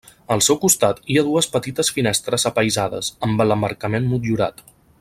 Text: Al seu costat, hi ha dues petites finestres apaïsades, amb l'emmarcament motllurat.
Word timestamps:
Al 0.35 0.39
seu 0.45 0.57
costat, 0.61 1.01
hi 1.11 1.17
ha 1.19 1.23
dues 1.27 1.49
petites 1.57 1.91
finestres 1.97 2.47
apaïsades, 2.51 3.11
amb 3.29 3.45
l'emmarcament 3.51 4.09
motllurat. 4.15 4.65